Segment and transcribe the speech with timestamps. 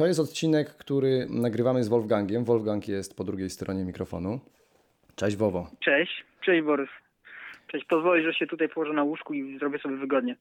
[0.00, 2.44] To jest odcinek, który nagrywamy z Wolfgangiem.
[2.44, 4.40] Wolfgang jest po drugiej stronie mikrofonu.
[5.14, 5.70] Cześć Wowo.
[5.80, 6.88] Cześć, cześć Borys.
[7.66, 10.36] Cześć, pozwolisz, że się tutaj położę na łóżku i zrobię sobie wygodnie.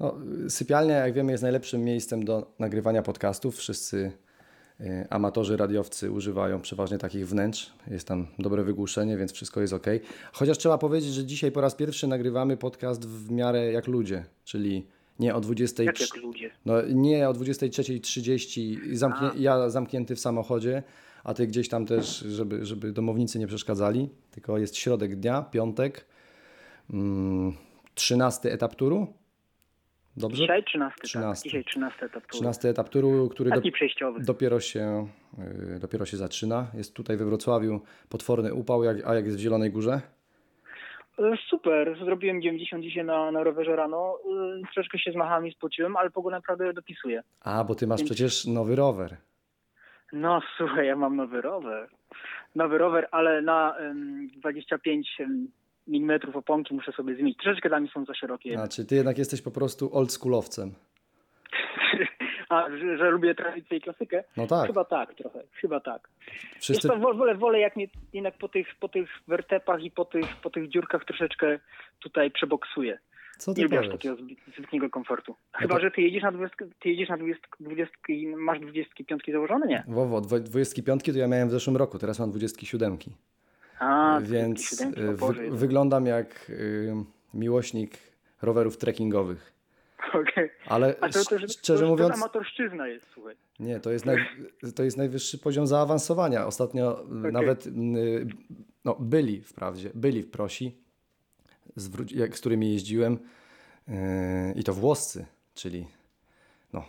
[0.00, 3.56] No, sypialnia, jak wiemy, jest najlepszym miejscem do nagrywania podcastów.
[3.56, 4.12] Wszyscy
[4.80, 7.72] y, amatorzy radiowcy używają przeważnie takich wnętrz.
[7.90, 9.86] Jest tam dobre wygłuszenie, więc wszystko jest ok.
[10.32, 14.86] Chociaż trzeba powiedzieć, że dzisiaj po raz pierwszy nagrywamy podcast w miarę jak ludzie, czyli
[15.20, 15.82] nie o 20.
[15.82, 16.50] Jak, jak ludzie.
[16.66, 20.82] No, nie o 23.30 zamknie, ja zamknięty w samochodzie,
[21.24, 24.08] a ty gdzieś tam też, żeby, żeby domownicy nie przeszkadzali.
[24.30, 26.06] Tylko jest środek dnia, piątek,
[26.90, 27.52] mm,
[27.94, 29.06] 13 etap turu.
[30.16, 30.42] Dobrze?
[30.42, 31.42] Dzisiaj 13, 13.
[31.42, 31.44] Tak.
[31.44, 32.32] Dzisiaj 13 etap turu.
[32.32, 34.20] 13 etap turu, który do, Taki przejściowy.
[34.20, 35.08] dopiero, się,
[35.76, 36.66] y, dopiero się zaczyna.
[36.74, 40.00] Jest tutaj we Wrocławiu potworny upał, jak, a jak jest w Zielonej Górze?
[41.20, 44.18] E, Super, zrobiłem 90 dzisiaj na, na rowerze rano.
[44.58, 47.22] E, Troszeczkę się zmachałem i spociłem, ale pogoda naprawdę dopisuje.
[47.40, 49.16] A, bo ty masz przecież nowy rower.
[50.12, 51.88] No słuchaj, ja mam nowy rower.
[52.54, 55.18] Nowy rower, ale na em, 25
[55.88, 57.38] mm oponki muszę sobie zmienić.
[57.38, 58.54] Troszeczkę dla mnie są za szerokie.
[58.54, 60.70] Znaczy, ty jednak jesteś po prostu oldschoolowcem.
[62.50, 64.24] A, że, że lubię tradycję i klasykę?
[64.36, 64.66] No tak.
[64.66, 66.08] Chyba tak trochę, chyba tak.
[66.60, 70.04] Wszyscy, Wiesz co, wolę, wolę jak mnie jednak po tych, po tych wertepach i po
[70.04, 71.58] tych, po tych dziurkach troszeczkę
[72.00, 72.98] tutaj przeboksuję.
[73.38, 75.36] co ty Nie lubię takiego zbyt- zbytniego komfortu.
[75.52, 79.32] Chyba, to- że ty jedziesz na 20, ty jedziesz na 20, 20 i masz 25
[79.32, 79.66] założone?
[79.66, 79.84] Nie.
[79.88, 82.98] Wowo, dwo- 25 to ja miałem w zeszłym roku, teraz mam 27.
[83.78, 86.92] A, Więc 27, y, o Boże, wy, wyglądam jak y,
[87.34, 87.98] miłośnik
[88.42, 89.52] rowerów trekkingowych.
[90.14, 90.50] Okej.
[90.66, 93.34] Ale A to, to, sz- to, szczerze to, to mówiąc, amatorszczyzna jest, słuchaj.
[93.60, 94.16] nie, to jest, naj,
[94.76, 96.46] to jest najwyższy poziom zaawansowania.
[96.46, 97.70] Ostatnio y, nawet y,
[98.84, 100.76] no, byli wprawdzie, byli w prosi,
[101.76, 103.18] zwró- jak, z którymi jeździłem
[103.88, 103.92] y,
[104.56, 105.86] i to włoscy, czyli
[106.72, 106.84] no,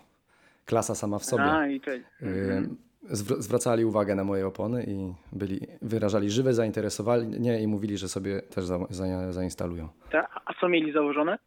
[0.65, 1.43] klasa sama w sobie.
[1.43, 1.81] A, i.
[2.21, 2.69] Y,
[3.11, 8.41] zwr- zwracali uwagę na moje opony i byli, wyrażali żywe zainteresowanie i mówili, że sobie
[8.41, 9.87] też za, za, zainstalują.
[10.11, 11.37] Ta, a co mieli założone?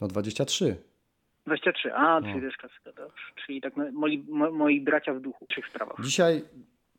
[0.00, 0.76] No 23.
[1.46, 1.92] 23.
[1.94, 2.26] A, No.
[2.28, 3.22] czyli też klasyka, dobrze.
[3.46, 5.96] Czyli tak no, moi, mo, moi bracia w duchu w trzech sprawach.
[6.04, 6.42] Dzisiaj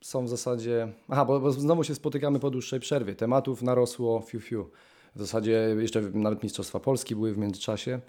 [0.01, 0.87] są w zasadzie...
[1.09, 3.15] Aha, bo, bo znowu się spotykamy po dłuższej przerwie.
[3.15, 4.69] Tematów narosło fiu fiu.
[5.15, 7.99] W zasadzie jeszcze nawet Mistrzostwa Polski były w międzyczasie.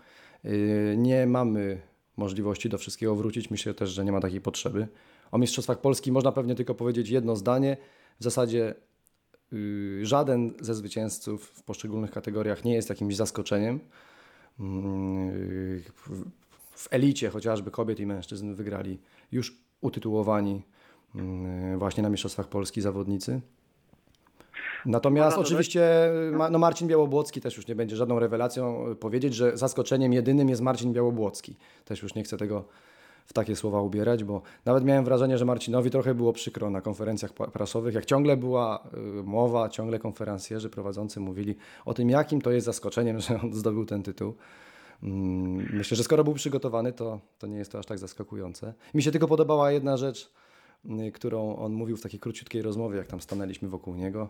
[0.45, 1.81] Yy, Nie mamy
[2.17, 3.51] możliwości do wszystkiego wrócić.
[3.51, 4.89] Myślę też, że nie ma takiej potrzeby.
[5.33, 7.77] O Mistrzostwach Polski można pewnie tylko powiedzieć jedno zdanie.
[8.21, 8.75] W zasadzie
[9.53, 13.81] yy, żaden ze zwycięzców w poszczególnych kategoriach nie jest jakimś zaskoczeniem.
[14.59, 14.65] Yy,
[16.75, 18.99] w- elicie chociażby kobiet i mężczyzn wygrali
[19.33, 20.63] już utytułowani
[21.15, 21.23] yy,
[21.79, 23.41] właśnie na Mistrzostwach Polski zawodnicy.
[24.87, 26.11] Natomiast oczywiście
[26.51, 30.63] no Marcin Białobłocki też już nie będzie żadną rewelacją yy, powiedzieć, że zaskoczeniem jedynym jest
[30.63, 31.57] Marcin Białobłocki.
[31.85, 32.65] Też już nie chcę tego
[33.27, 37.33] w takie słowa ubierać, bo nawet miałem wrażenie, że Marcinowi trochę było przykro na konferencjach
[37.33, 38.89] prasowych, jak ciągle była
[39.21, 43.87] y, mowa, ciągle konferencjerzy prowadzący mówili o tym, jakim to jest zaskoczeniem, że on zdobył
[43.87, 44.35] ten tytuł.
[45.03, 48.75] Mm, Myślę, że skoro był przygotowany, to, to nie jest to aż tak zaskakujące.
[48.95, 50.33] Mi się tylko podobała jedna rzecz,
[50.85, 54.29] y, którą on mówił w takiej króciutkiej rozmowie, jak tam stanęliśmy wokół niego,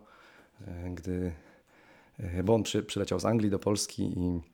[0.61, 0.65] y,
[0.95, 1.33] gdy,
[2.45, 4.52] bo on przy, przyleciał z Anglii do Polski i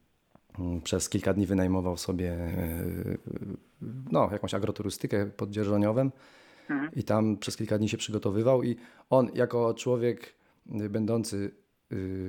[0.84, 3.18] przez kilka dni wynajmował sobie y,
[4.12, 6.12] no, jakąś agroturystykę pod Dzierżoniowem
[6.96, 8.76] i tam przez kilka dni się przygotowywał i
[9.10, 10.34] on jako człowiek
[10.80, 11.50] y, będący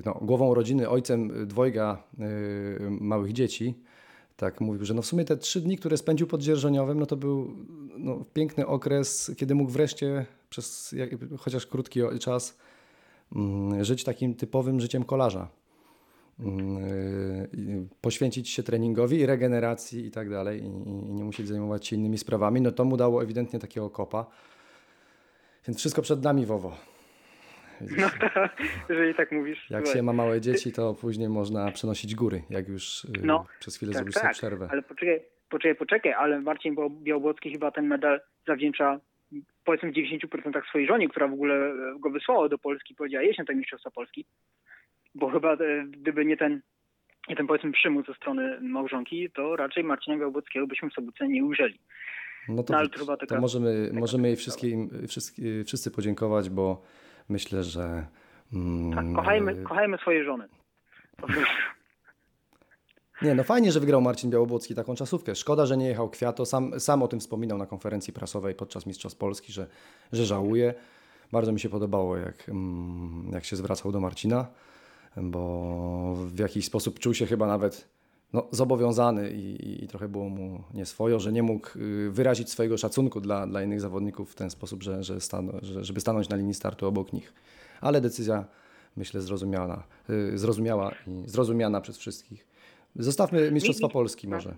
[0.05, 2.03] no, głową rodziny, ojcem dwojga
[2.99, 3.75] małych dzieci,
[4.39, 7.17] tak mówił, że no w sumie te trzy dni, które spędził pod Dzierżoniowem, no to
[7.17, 7.55] był
[7.97, 12.57] no, piękny okres, kiedy mógł wreszcie przez jak, chociaż krótki czas
[13.35, 15.49] mm, żyć takim typowym życiem kolarza.
[18.01, 22.17] Poświęcić się treningowi i regeneracji i tak dalej i, i nie musieć zajmować się innymi
[22.17, 24.25] sprawami, no to mu dało ewidentnie takiego kopa.
[25.67, 26.77] Więc wszystko przed nami, Wowo.
[27.81, 28.07] No,
[28.89, 29.69] jeżeli tak mówisz.
[29.69, 29.99] jak słuchaj.
[29.99, 33.91] się ma małe dzieci, to później można przenosić góry, jak już y, No, przez chwilę
[33.91, 34.67] tak, zrobisz tak, sobie przerwę.
[34.71, 38.99] ale poczekaj, poczekaj, poczekaj, ale Marcin Biał- Białobłocki chyba ten medal zawdzięcza
[39.65, 43.39] powiedzmy w 90% swojej żonie, która w ogóle e, go wysłała do Polski, powiedziała jeść
[43.39, 44.25] na te Mistrzostwa Polski,
[45.15, 45.57] bo chyba e,
[45.89, 46.61] gdyby nie ten,
[47.29, 51.45] nie ten powiedzmy przymus ze strony małżonki, to raczej Marcina Białobłockiego byśmy w Sobótce nie
[51.45, 51.79] ujrzeli.
[52.49, 55.91] No to, No, ale to chyba taka- to możemy, taka możemy jej wszystkim, wszyscy, wszyscy
[55.91, 56.81] podziękować, bo
[57.29, 58.05] myślę, że
[58.53, 60.47] mm, Tak, kochajmy, kochajmy swoje żony.
[63.21, 65.35] Nie, no fajnie, że wygrał Marcin Białobłocki taką czasówkę.
[65.35, 66.45] Szkoda, że nie jechał Kwiato.
[66.45, 69.67] Sam, sam o tym wspominał na konferencji prasowej podczas Mistrzostw Polski, że,
[70.11, 70.73] że żałuje.
[71.31, 74.47] Bardzo mi się podobało, jak, mm, jak się zwracał do Marcina,
[75.17, 77.89] bo w jakiś sposób czuł się chyba nawet
[78.33, 83.21] no, zobowiązany i, i trochę było mu nieswojo, że nie mógł y, wyrazić swojego szacunku
[83.21, 86.53] dla, dla innych zawodników w ten sposób, że, że, stan, że żeby stanąć na linii
[86.53, 87.33] startu obok nich.
[87.81, 88.45] Ale decyzja,
[88.97, 92.47] myślę, zrozumiana, y, zrozumiała i zrozumiana przez wszystkich.
[92.95, 94.55] Zostawmy Mistrzostwa Mi- mi- Polski może.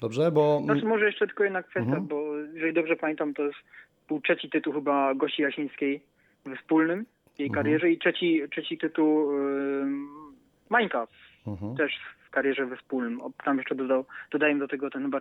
[0.00, 0.60] Dobrze, bo...
[0.64, 2.06] Znaczy może jeszcze tylko jedna kwestia, Mhm.
[2.06, 3.58] bo jeżeli dobrze pamiętam, to jest,
[4.08, 6.02] był trzeci tytuł chyba Gosi Jasińskiej
[6.44, 7.06] we wspólnym
[7.40, 7.64] jej Mhm.
[7.64, 9.30] karierze i trzeci, trzeci tytuł
[10.70, 11.06] Mańka
[11.46, 11.76] Mhm.
[11.76, 11.92] też
[12.26, 13.20] w karierze we wspólnym.
[13.44, 15.20] Tam jeszcze dodał, dodaję do tego ten chyba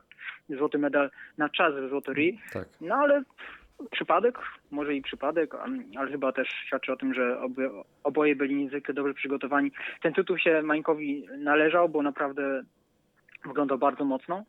[0.49, 2.39] złoty medal na czas w Złotorii.
[2.53, 2.67] Tak.
[2.81, 3.23] No ale
[3.91, 4.39] przypadek,
[4.71, 5.55] może i przypadek,
[5.97, 7.69] ale chyba też świadczy o tym, że oby,
[8.03, 9.71] oboje byli niezwykle dobrze przygotowani.
[10.01, 12.63] Ten tytuł się Mańkowi należał, bo naprawdę
[13.45, 14.43] wyglądał bardzo mocno.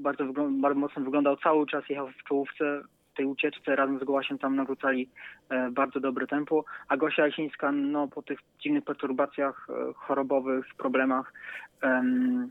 [0.00, 2.82] Bardzo, bardzo mocno wyglądał cały czas, jechał w czołówce
[3.16, 5.08] tej ucieczce, razem z Gołasiem tam narzucali
[5.48, 11.32] e, bardzo dobre tempo, a Gosia Jasińska no, po tych dziwnych perturbacjach e, chorobowych, problemach
[11.82, 12.48] em,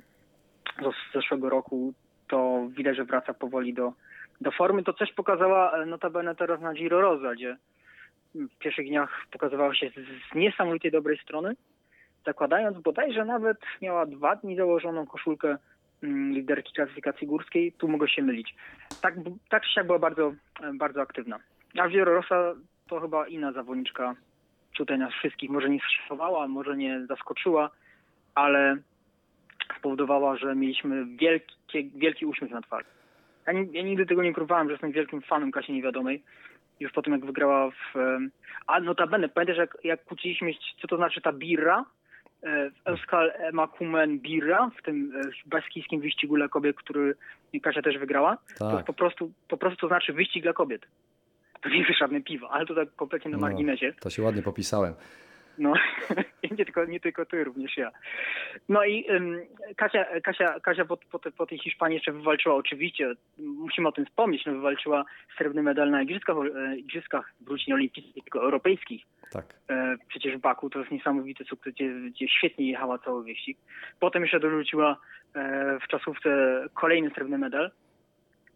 [0.82, 1.94] z zeszłego roku,
[2.28, 3.94] to widać, że wraca powoli do,
[4.42, 4.84] do formy.
[4.84, 7.58] To coś pokazała e, notabene teraz na Giro Rosa, gdzie
[8.36, 11.56] w pierwszych dniach pokazywała się z, niesamowitej dobrej strony,
[12.26, 15.58] zakładając bodajże nawet miała dwa dni założoną koszulkę
[16.06, 17.72] liderki klasyfikacji górskiej.
[17.72, 18.56] Tu mogę się mylić.
[19.02, 19.16] Tak,
[19.50, 21.40] tak czy siak była bardzo, e, bardzo aktywna.
[21.78, 22.54] A Rosa
[22.88, 24.16] to chyba inna zawodniczka
[24.78, 25.50] tutaj nas wszystkich.
[25.50, 27.70] Może nie zszokowała, może nie zaskoczyła,
[28.36, 28.78] ale
[29.78, 32.86] spowodowała, że mieliśmy wielkie, wielki uśmiech na twarzy.
[33.48, 36.24] Ja, ja nigdy tego nie próbowałem, że jestem wielkim fanem Kasi Niewiadomej.
[36.80, 37.98] Już po tym, jak wygrała w...
[37.98, 38.32] em,
[38.68, 41.86] A notabene, pamiętasz, jak, jak kłóciliśmy się, co to znaczy ta birra?
[42.46, 47.16] W Euskal Emakumen Birra, w tym e, baskijskim wyścigu dla kobiet, który
[47.64, 48.38] Kasia też wygrała.
[48.60, 48.86] To Tak.
[48.86, 50.86] po prostu, po prostu to znaczy wyścig dla kobiet.
[51.62, 53.42] To nie jest żadne piwo, ale to tak kompletnie na No.
[53.42, 53.94] marginesie.
[54.00, 54.94] To się ładnie popisałem.
[55.58, 55.74] No,
[56.58, 57.92] nie tylko, nie tylko ty, również ja.
[58.70, 59.42] No i ym,
[59.76, 64.46] Kasia, Kasia, Kasia po, po, po tej Hiszpanii jeszcze wywalczyła, oczywiście, musimy o tym wspomnieć,
[64.46, 65.06] no, wywalczyła
[65.38, 69.04] srebrny medal na igrzyskach, e, igrzyskach wróć nie olimpijskich, tylko europejskich.
[69.32, 69.46] Tak.
[69.70, 73.58] E, przecież w Baku to jest niesamowity sukces, gdzie, gdzie świetnie jechała cały wyścig.
[74.00, 74.98] Potem jeszcze dorzuciła
[75.36, 76.30] e, w czasówce
[76.74, 77.72] kolejny srebrny medal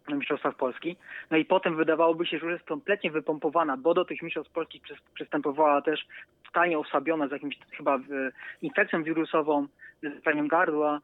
[0.09, 0.95] na Mistrzostwach Polski.
[1.31, 5.81] No i potem wydawałoby się, że jest kompletnie wypompowana, bo do tych Mistrzostw przys- przystępowała
[5.81, 6.07] też
[6.45, 8.01] totalnie osłabiona z jakimś chyba e,
[8.61, 9.67] infekcją wirusową,
[10.03, 11.01] z gardła,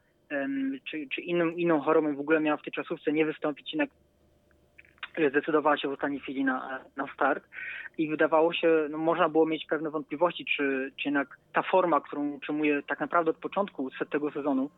[0.83, 3.89] czy, czy inną, inną chorobą w ogóle miała w tej czasówce nie wystąpić, jednak
[5.29, 7.43] zdecydowała się w ostatniej chwili na, na start
[7.97, 12.31] i wydawało się, no można było mieć pewne wątpliwości, czy, czy jednak ta forma, którą
[12.31, 14.69] utrzymuje tak naprawdę od początku tego sezonu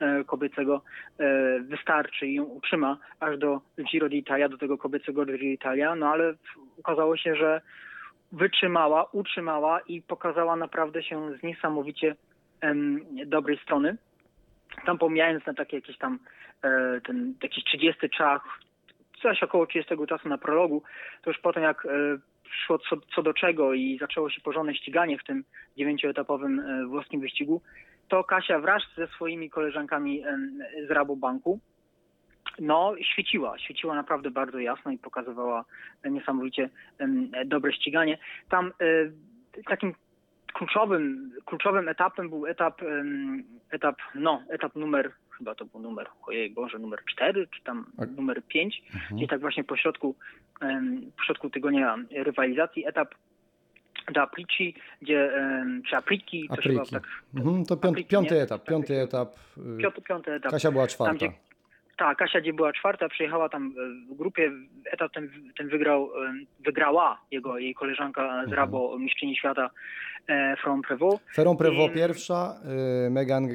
[0.00, 0.82] e, kobiecego
[1.18, 3.60] e, wystarczy i ją utrzyma aż do
[3.90, 6.34] Giro d'Italia, do tego kobiecego Giro d'Italia, no ale
[6.78, 7.60] okazało się, że
[8.32, 12.16] wytrzymała, utrzymała i pokazała naprawdę się z niesamowicie
[12.60, 13.96] em, dobrej strony.
[14.86, 16.18] Tam pomijając na takie jakieś tam
[16.62, 18.40] e, ten jakiś 30 czas,
[19.22, 20.82] coś około 30 czasu na prologu,
[21.22, 21.88] to już potem jak e,
[22.66, 25.44] szło co, co do czego i zaczęło się porządne ściganie w tym
[25.76, 27.62] dziewięcioetapowym e, włoskim wyścigu,
[28.08, 30.22] to Kasia wraz ze swoimi koleżankami
[30.88, 31.60] z Rabobanku
[32.60, 33.58] no, świeciła.
[33.58, 35.64] Świeciła naprawdę bardzo jasno i pokazywała
[36.04, 36.70] niesamowicie
[37.46, 38.18] dobre ściganie.
[38.48, 39.94] Tam e, takim
[40.52, 42.80] kluczowym, kluczowym etapem był etap,
[43.70, 48.06] etap, no, etap numer, chyba to był numer, ojej Boże, numer 4, czy tam A-
[48.06, 49.16] numer 5, Mhm.
[49.16, 50.14] gdzie tak właśnie po środku,
[50.60, 53.14] em, po środku tygodnia rywalizacji, etap
[54.12, 55.30] do Aplici, gdzie,
[55.88, 57.02] czy Apliki, to chyba tak,
[57.36, 58.60] Mhm, to piąty, Apriki, piąty etap.
[58.60, 59.04] Tak, Piąty tak.
[59.08, 59.28] etap.
[59.58, 60.52] y, piąty, piąty etap.
[60.52, 61.14] Kasia była Tam, czwarta.
[61.14, 61.32] gdzie,
[61.98, 63.74] tak, Kasia gdzie była czwarta, przejechała tam
[64.10, 64.52] e, w grupie,
[64.92, 68.52] etap ten, ten wygrał, em, wygrała jego, jej koleżanka z Mhm.
[68.52, 69.70] Rabo, mistrzyni świata
[70.28, 71.20] e, From Prevot.
[71.34, 72.54] Ferron Prevot I- pierwsza,
[73.10, 73.48] Megan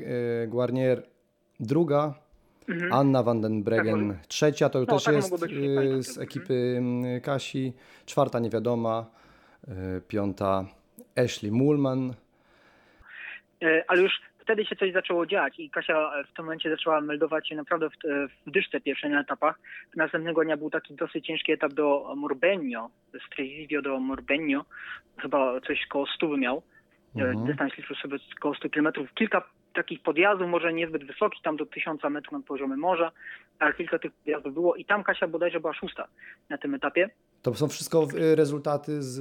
[0.47, 1.03] Guarnier
[1.59, 2.13] druga,
[2.69, 2.93] Mhm.
[2.93, 6.53] Anna van den Breggen Tak, trzecia, to No, też tak jest być, y, z ekipy
[7.17, 7.73] y, Kasi,
[8.05, 9.05] czwarta niewiadoma,
[9.67, 10.65] y, piąta
[11.15, 12.13] Ashley Mullman.
[13.63, 17.49] E, ale już wtedy się coś zaczęło dziać i Kasia w tym momencie zaczęła meldować
[17.49, 17.93] się naprawdę w,
[18.45, 19.59] w dyszce pierwszej na etapach.
[19.95, 24.65] Następnego dnia był taki dosyć ciężki etap do Morbegno, z Trevisio do Morbegno,
[25.17, 26.61] chyba coś koło 100 miał.
[27.15, 27.45] Mhm.
[27.45, 28.87] Dystans liczył sobie około 100 km.
[29.15, 29.41] Kilka
[29.75, 33.11] takich podjazdów, może niezbyt wysokich, tam do 1000 metrów nad poziomem morza,
[33.59, 36.07] ale kilka tych podjazdów było i tam Kasia bodajże była szósta
[36.49, 37.09] na tym etapie.
[37.41, 39.19] To są wszystko y, rezultaty z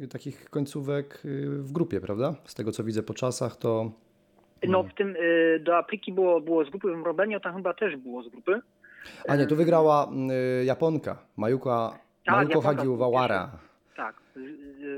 [0.00, 2.34] y, takich końcówek y, w grupie, prawda?
[2.44, 3.90] Z tego co widzę po czasach, to
[4.68, 7.96] No w tym y, do Apliki było, było z grupy, w Morbenio tam chyba też
[7.96, 8.60] było z grupy.
[9.28, 10.10] A nie, tu wygrała
[10.62, 13.50] y, Japonka, Majuka, Tak, Majuko Hagiwawara.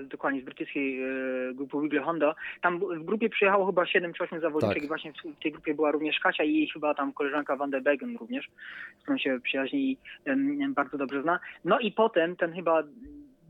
[0.09, 1.09] Dokładnie z brytyjskiej e,
[1.55, 2.35] grupy Wigle Honda.
[2.61, 4.85] Tam w grupie przyjechało chyba 7 czy 8 zawodniczek Tak.
[4.85, 7.81] i właśnie w tej grupie była również Kasia i jej chyba tam koleżanka Van de
[7.81, 8.51] Begen również,
[8.99, 9.99] z którą się przyjaźni i
[10.75, 11.41] bardzo dobrze zna.
[11.65, 12.83] No i potem ten chyba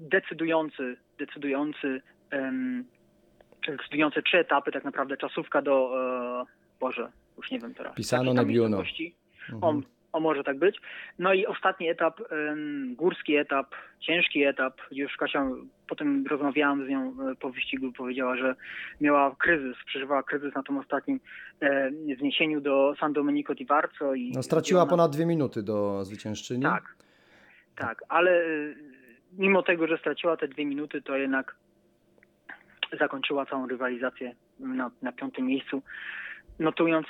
[0.01, 2.85] decydujący, decydujący, em,
[3.67, 5.93] decydujące trzy etapy tak naprawdę czasówka do,
[6.43, 6.47] e,
[6.81, 7.95] Boże, już nie wiem teraz.
[7.95, 9.15] Pisano miejscowości.
[9.53, 9.83] Mhm.
[10.17, 10.77] O może tak być.
[11.19, 12.21] No i ostatni etap,
[12.97, 14.75] górski etap, ciężki etap.
[14.91, 15.47] Już Kasia,
[15.89, 18.55] potem rozmawiałam z nią e, po wyścigu, powiedziała, że
[19.01, 21.21] miała kryzys, przeżywała kryzys na tym ostatnim
[21.61, 24.15] e, wniesieniu do San Domenico di Varzo.
[24.15, 26.63] I No, straciła ona- ponad dwie minuty do zwyciężczyni.
[26.63, 26.85] Tak,
[27.77, 28.47] tak, ale e,
[29.39, 31.57] mimo tego, że straciła te dwie minuty, to jednak
[32.99, 35.83] zakończyła całą rywalizację na, na piątym miejscu,
[36.59, 37.07] notując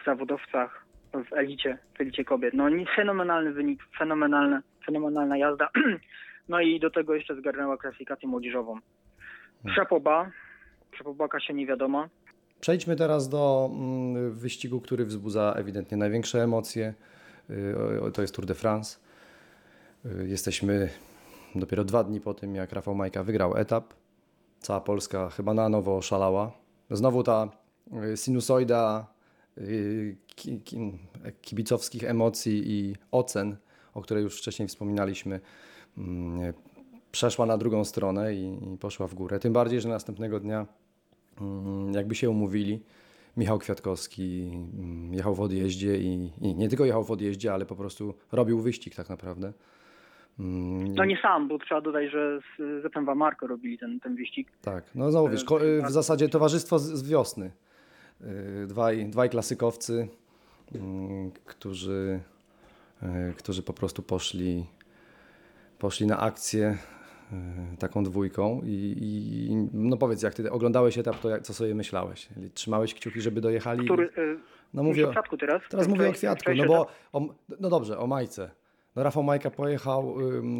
[0.00, 2.54] w zawodowcach w elicie, w elicie kobiet.
[2.54, 2.64] No
[2.96, 5.68] fenomenalny wynik, fenomenalna, fenomenalna jazda.
[6.48, 8.78] No i do tego jeszcze zgarnęła klasyfikację młodzieżową.
[9.66, 10.30] Przepoba,
[10.90, 12.08] przepoba Kasia niewiadoma.
[12.60, 16.94] Przejdźmy teraz do mm, wyścigu, który wzbudza ewidentnie największe emocje.
[17.50, 18.98] Y, To jest Tour de France.
[20.06, 20.88] Y, Jesteśmy
[21.54, 23.94] dopiero dwa dni po tym, jak Rafał Majka wygrał etap.
[24.58, 26.52] Cała Polska chyba na nowo oszalała.
[26.90, 27.48] Znowu ta
[28.12, 29.06] y, sinusoida
[31.42, 33.56] kibicowskich emocji i ocen,
[33.94, 35.40] o której już wcześniej wspominaliśmy,
[35.98, 36.52] mm,
[37.12, 39.38] przeszła na drugą stronę i, poszła w górę.
[39.38, 40.66] Tym bardziej, że następnego dnia
[41.40, 42.82] Mm, jakby się umówili.
[43.36, 47.76] Michał Kwiatkowski mm, jechał w odjeździe i, i nie tylko jechał w odjeździe, ale po
[47.76, 49.52] prostu robił wyścig tak naprawdę.
[50.38, 54.48] No nie sam, bo trzeba dodać, że z Zepem Marko robili ten, ten wyścig.
[54.62, 57.50] Tak, no znowu wiesz, y, w zasadzie towarzystwo z wiosny.
[58.22, 60.08] Y, Dwaj, dwaj klasykowcy,
[60.74, 62.20] mm, którzy,
[63.02, 64.66] y, którzy po prostu poszli,
[65.78, 66.78] poszli na akcję
[67.74, 71.74] y, taką dwójką i, i no powiedz, jak ty oglądałeś etap, to jak, co sobie
[71.74, 72.28] myślałeś?
[72.54, 73.84] Trzymałeś kciuki, żeby dojechali?
[73.84, 74.10] Który,
[74.74, 75.62] No mówię o Kwiatku teraz.
[75.70, 78.50] Teraz mówię o Kwiatku, no bo, o, no dobrze, o Majce.
[78.96, 80.14] No Rafał Majka pojechał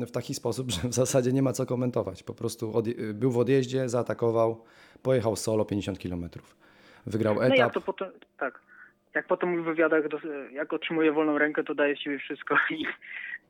[0.07, 2.23] w taki sposób, że w zasadzie nie ma co komentować.
[2.23, 4.65] Po prostu y, był w odjeździe, zaatakował,
[5.03, 6.29] pojechał solo 50 km.
[7.07, 7.73] Wygrał No jak etap.
[7.75, 8.61] to potem, tak.
[9.15, 10.05] Jak potem w wywiadach,
[10.53, 12.85] jak otrzymuje wolną rękę, to daje siebie wszystko i,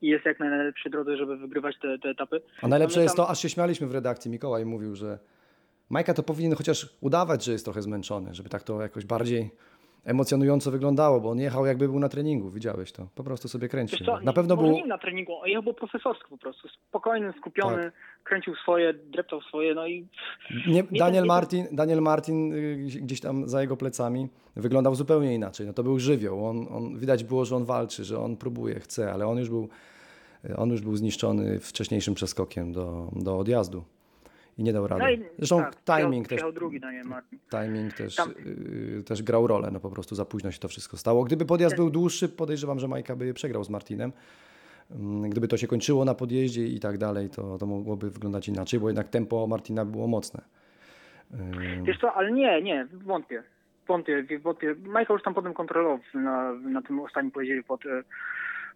[0.02, 2.40] i jest jak na najlepszej drodze, żeby wygrywać te, te etapy.
[2.62, 5.18] A najlepsze No my jest tam- to, aż się śmialiśmy w redakcji, Mikołaj mówił, że
[5.90, 9.50] Majka to powinien chociaż udawać, że jest trochę zmęczony, żeby tak to jakoś bardziej
[10.04, 13.08] emocjonująco wyglądało, bo on jechał jakby był na treningu, widziałeś to.
[13.14, 14.06] Po prostu sobie kręcił.
[14.06, 14.70] Co, Na pewno był...
[14.72, 16.68] nie na treningu, on jechał po profesorstwu po prostu.
[16.68, 17.92] Spokojny, skupiony, Tak.
[18.24, 20.06] kręcił swoje, dreptał swoje, no i
[20.66, 25.66] Nie, Daniel, Martin, Daniel Martin y, gdzieś tam za jego plecami wyglądał zupełnie inaczej.
[25.66, 26.46] No to był żywioł.
[26.46, 29.68] On, on, widać było, że on walczy, że on próbuje, chce, ale on już był,
[30.50, 33.84] y, on już był zniszczony wcześniejszym przeskokiem do, do odjazdu
[34.58, 35.02] i nie dał rady.
[35.02, 37.38] No i Zresztą tak, timing, też, drugi Martin.
[37.50, 39.70] timing też, y, też grał rolę.
[39.72, 41.24] No po prostu za późno się to wszystko stało.
[41.24, 44.12] Gdyby podjazd był dłuższy, podejrzewam, że Majka by przegrał z Martinem.
[44.90, 48.80] Mm, Gdyby to się kończyło na podjeździe i tak dalej, to, to mogłoby wyglądać inaczej,
[48.80, 50.42] bo jednak tempo Martina było mocne.
[51.34, 51.36] Y,
[51.82, 53.42] Wiesz co, ale nie, nie, wątpię.
[53.88, 54.74] Wątpię, wątpię.
[54.84, 58.02] Michael już tam potem kontrolował na, na tym ostatnim pojeździe pod, e,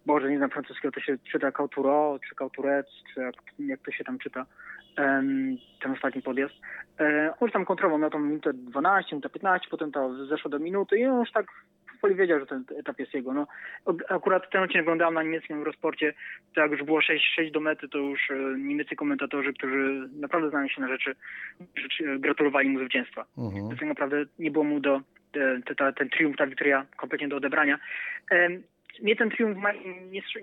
[0.05, 4.03] Boże, nie znam francuskiego, to się czyta Cauturo, czy Cauturec, czy jak, jak to się
[4.03, 4.45] tam czyta,
[5.81, 6.53] ten ostatni podjazd.
[6.99, 10.59] E, on już tam kontrolował na tą minutę 12, minutę 15, potem to zeszło do
[10.59, 11.45] minuty i on już tak
[12.01, 13.33] powoli wiedział, że ten etap jest jego.
[13.33, 13.47] No,
[13.85, 16.13] Ak- akurat ten odcinek oglądałem na niemieckim rozporcie,
[16.55, 20.49] to jak już było 6, 6 do mety, to już e, niemieccy komentatorzy, którzy naprawdę
[20.49, 21.15] znają się na rzeczy,
[22.05, 23.25] e, gratulowali mu zwycięstwa.
[23.37, 23.69] mhm.
[23.69, 25.01] To tak naprawdę nie było mu do,
[25.31, 27.79] te, te, ta, ten triumf, ta wiktoria kompletnie do odebrania.
[29.03, 29.57] Mnie ten triumf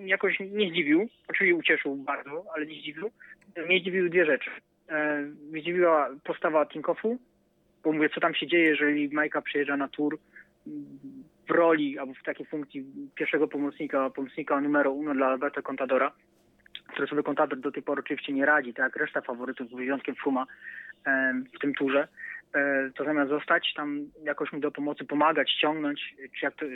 [0.01, 3.11] jakoś nie zdziwił, oczywiście ucieszył bardzo, ale nie zdziwił.
[3.57, 4.51] Mnie zdziwiły dwie rzeczy.
[4.89, 7.19] E, mnie zdziwiła postawa Tinkoffu,
[7.85, 10.19] bo mówię, co tam się dzieje, jeżeli Majka przyjeżdża na tour
[11.49, 12.85] w roli albo w takiej funkcji
[13.15, 16.13] pierwszego pomocnika, pomocnika numero uno dla Alberto Contadora,
[16.87, 20.15] który sobie Contador do tej pory oczywiście nie radzi, tak jak reszta faworytów, z wyjątkiem
[20.15, 20.47] Fuma
[21.57, 22.09] w tym turze.
[22.55, 26.67] E, to zamiast zostać tam jakoś mu do pomocy pomagać, ciągnąć, czy jak to,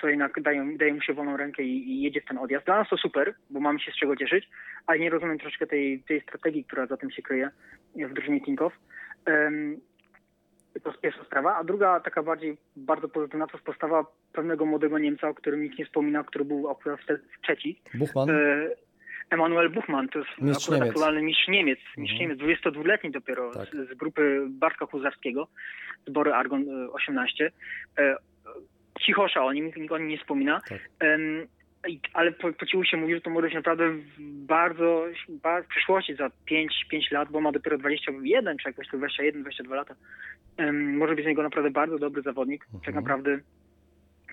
[0.00, 2.66] to jednak daje, daje mu się wolną rękę i, i, jedzie w ten odjazd.
[2.66, 4.48] Dla nas to super, bo mamy się z czego cieszyć,
[4.86, 7.50] ale nie rozumiem troszkę tej, tej strategii, która za tym się kryje
[7.96, 8.72] w drużynie Tinkoff.
[10.82, 11.56] To jest pierwsza sprawa.
[11.56, 15.78] A druga, taka bardziej bardzo pozytywna, to jest postawa pewnego młodego Niemca, o którym nikt
[15.78, 17.80] nie wspomina, który był akurat wtedy trzeci.
[17.94, 18.30] Buchmann?
[18.30, 18.34] E,
[19.30, 20.90] Emanuel Buchmann, to jest mistrz akurat Niemiec.
[20.96, 22.30] aktualny mistrz Niemiec, mistrz Mhm.
[22.38, 23.68] Niemiec, 22-letni dopiero, Tak.
[23.68, 25.48] z, z grupy Bartka Huzarskiego,
[26.06, 27.50] zbory Argon e, 18.
[27.98, 28.16] E,
[29.00, 30.60] Cichosza o nim, nikt o nim nie wspomina.
[30.68, 30.78] Tak.
[31.88, 35.64] I- ale po, po cichu się mówi, że to może być naprawdę w bardzo, bardzo
[35.64, 39.74] w przyszłości, za 5, 5 lat, bo ma dopiero 21 czy jakoś to 21, 22
[39.76, 39.94] lata.
[40.72, 42.64] Może być z niego naprawdę bardzo dobry zawodnik.
[42.64, 42.94] Tak Mhm.
[43.04, 43.38] naprawdę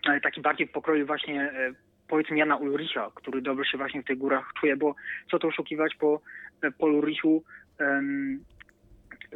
[0.10, 1.72] e, taki bardziej w pokroju właśnie e,
[2.08, 4.96] powiedzmy Jana Ulricha, który dobrze się właśnie w tych górach czuje, bo
[5.32, 6.22] co to oszukiwać po,
[6.62, 7.44] e, po Ulrichu
[7.80, 8.40] em,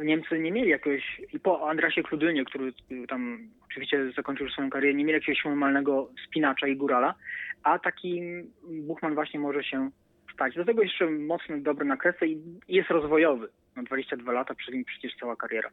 [0.00, 4.94] Niemcy nie mieli jakiegoś, i po Andrasie Kludynie, który y, tam oczywiście zakończył swoją karierę,
[4.94, 7.14] nie mieli jakiegoś normalnego spinacza i górala,
[7.62, 8.22] a taki
[8.64, 9.90] Buchman właśnie może się
[10.34, 10.54] stać.
[10.54, 12.38] Do tego jeszcze mocny, dobry na kresę i
[12.68, 13.48] jest rozwojowy.
[13.76, 15.70] No 22 lata, przed nim przecież cała kariera.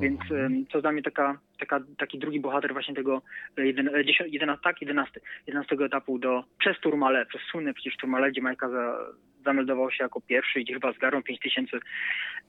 [0.00, 3.22] Więc em, to dla mnie taka, taka, taki drugi bohater właśnie tego
[3.58, 7.96] e, jeden, e, dziesię- jedena, tak, 11, 11 etapu do, przez Turmale, przez słynne przecież
[7.96, 8.98] Turmale, gdzie Majka za,
[9.44, 11.78] zameldował się jako pierwszy i gdzie chyba zgarnął 5 tysięcy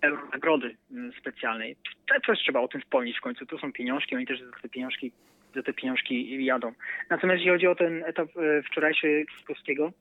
[0.02, 0.76] euro nagrody
[1.20, 1.76] specjalnej.
[2.08, 3.46] To też trzeba o tym wspomnieć w końcu.
[3.46, 5.12] To są pieniążki, oni też za te pieniążki,
[5.56, 6.74] za te pieniążki jadą.
[7.10, 9.92] Natomiast jeśli chodzi o ten etap e, wczorajszy Kwiatkowskiego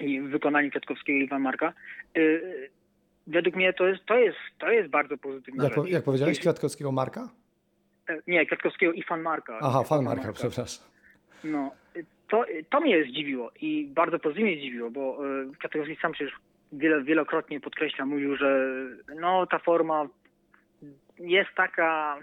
[0.00, 1.72] i wykonanie Kwiatkowskiego i Van Marka,
[2.16, 2.20] e,
[3.26, 7.28] według mnie to jest, to jest, to jest bardzo pozytywna Jak, jak powiedziałeś, Kwiatkowskiego Marka?
[8.08, 9.58] E, Nie, Kwiatkowskiego i Fan Marka.
[9.62, 10.86] Aha, fan Marka, przepraszam.
[11.44, 11.70] No,
[12.28, 16.34] to, to mnie zdziwiło i bardzo pozytywnie zdziwiło, bo e, Kwiatkowski sam przecież
[16.72, 18.68] wiele, wielokrotnie podkreśla, mówił, że
[19.20, 20.08] no ta forma
[21.18, 22.18] jest taka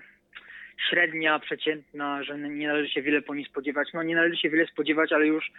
[0.89, 3.89] średnia, przeciętna, że nie należy się wiele po niej spodziewać.
[3.93, 5.51] No nie należy się wiele spodziewać, ale już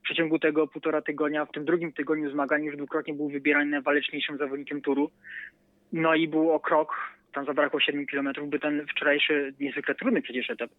[0.00, 4.38] w przeciągu tego półtora tygodnia, w tym drugim tygodniu zmagań już dwukrotnie był wybierany waleczniejszym
[4.38, 5.10] zawodnikiem turu.
[5.92, 6.94] No i był o krok,
[7.32, 10.70] tam zabrakło 7 kilometrów, by ten wczorajszy niezwykle trudny przecież etap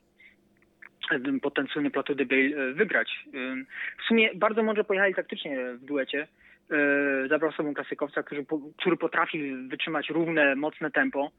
[1.11, 3.25] e, pod ten słynny Plateau de Bale e, wygrać.
[3.99, 6.27] W sumie bardzo mądrze pojechali taktycznie w duecie.
[6.71, 8.45] E, Zabrał sobą klasykowca, który,
[8.77, 11.31] który potrafi wytrzymać równe, mocne tempo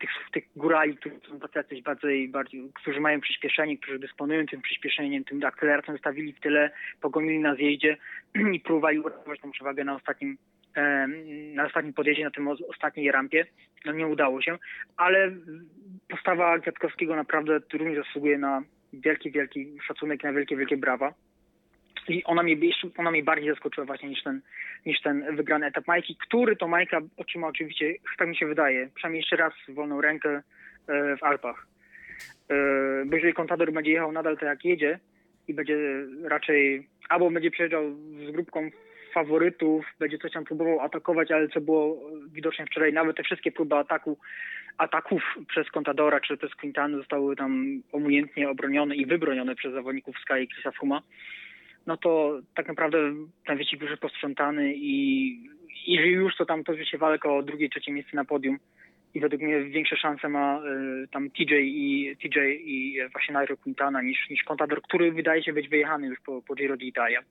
[0.00, 5.24] tych, tych górali, którzy są tacy bardziej, bardziej, którzy mają przyspieszenie, którzy dysponują tym przyspieszeniem,
[5.24, 7.96] tym akceleracją zostawili w tyle, pogonili na zjeździe
[8.54, 10.38] i próbowali uratować tą przewagę na ostatnim
[10.76, 11.06] e,
[11.54, 13.46] na ostatnim podjeździe, na tym ostatniej rampie.
[13.84, 14.58] No nie udało się,
[14.96, 15.32] ale
[16.08, 21.14] postawa Kwiatkowskiego naprawdę również zasługuje na wielki, wielki szacunek, na wielkie, wielkie brawa.
[22.08, 22.56] I ona mnie,
[22.96, 24.40] ona mnie bardziej zaskoczyła właśnie niż ten,
[24.86, 29.20] niż ten wygrany etap Majki, który to Majka otrzymał oczywiście, tak mi się wydaje, przynajmniej
[29.20, 30.42] jeszcze raz wolną rękę
[30.88, 31.66] e, w Alpach.
[32.50, 32.54] E,
[33.06, 34.98] Bo jeżeli Contador będzie jechał nadal tak jak jedzie
[35.48, 35.78] i będzie
[36.24, 37.92] raczej, albo będzie przejeżdżał
[38.28, 38.70] z grupką
[39.14, 43.76] faworytów, będzie coś tam próbował atakować, ale co było widoczne wczoraj, nawet te wszystkie próby
[43.76, 44.18] ataku,
[44.78, 50.42] ataków przez Contadora czy przez Quintana zostały tam umiejętnie obronione i wybronione przez zawodników Sky
[50.42, 51.02] i Chrisa Fuma,
[51.86, 52.98] no to tak naprawdę
[53.46, 55.50] ten wyścig już jest posprzątany i
[55.86, 58.58] jeżeli już to tam toczy się walka o drugie, trzecie miejsce na podium
[59.14, 60.60] i według mnie większe szanse ma
[61.04, 65.52] y, tam TJ i TJ i właśnie Nairo Quintana niż, niż Contador, który wydaje się
[65.52, 67.22] być wyjechany już po, po Giro d'Italia.